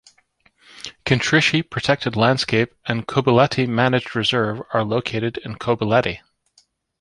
Kintrishi 1.05 1.61
Protected 1.61 2.15
Landscape 2.15 2.73
and 2.87 3.05
Kobuleti 3.07 3.67
Managed 3.67 4.15
Reserve 4.15 4.63
are 4.73 4.83
located 4.83 5.37
in 5.45 5.57
Kobuleti. 5.57 6.21